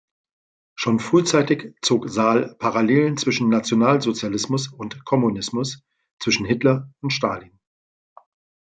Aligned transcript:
Schon 0.73 0.97
frühzeitig 0.99 1.75
zog 1.83 2.09
Sahl 2.09 2.55
Parallelen 2.57 3.17
zwischen 3.17 3.49
Nationalsozialismus 3.49 4.67
und 4.67 5.05
Kommunismus, 5.05 5.83
zwischen 6.19 6.43
Hitler 6.47 6.91
und 7.01 7.11
Stalin. 7.13 7.59